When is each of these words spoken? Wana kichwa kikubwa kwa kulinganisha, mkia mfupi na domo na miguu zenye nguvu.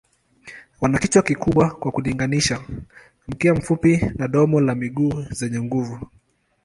Wana 0.81 0.99
kichwa 0.99 1.21
kikubwa 1.23 1.69
kwa 1.69 1.91
kulinganisha, 1.91 2.61
mkia 3.27 3.53
mfupi 3.53 4.11
na 4.15 4.27
domo 4.27 4.61
na 4.61 4.75
miguu 4.75 5.25
zenye 5.29 5.61
nguvu. 5.61 6.07